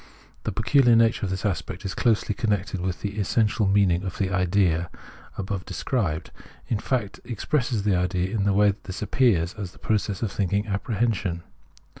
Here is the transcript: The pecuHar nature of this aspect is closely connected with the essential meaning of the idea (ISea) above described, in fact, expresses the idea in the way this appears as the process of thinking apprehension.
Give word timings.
The 0.45 0.51
pecuHar 0.51 0.97
nature 0.97 1.27
of 1.27 1.29
this 1.29 1.45
aspect 1.45 1.85
is 1.85 1.93
closely 1.93 2.33
connected 2.33 2.81
with 2.81 3.01
the 3.03 3.19
essential 3.19 3.67
meaning 3.67 4.01
of 4.03 4.17
the 4.17 4.31
idea 4.31 4.89
(ISea) 4.89 4.99
above 5.37 5.63
described, 5.63 6.31
in 6.67 6.79
fact, 6.79 7.19
expresses 7.23 7.83
the 7.83 7.95
idea 7.95 8.31
in 8.35 8.45
the 8.45 8.53
way 8.53 8.73
this 8.81 9.03
appears 9.03 9.53
as 9.53 9.73
the 9.73 9.77
process 9.77 10.23
of 10.23 10.31
thinking 10.31 10.65
apprehension. 10.65 11.43